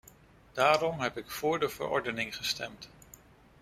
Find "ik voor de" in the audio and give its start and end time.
1.17-1.69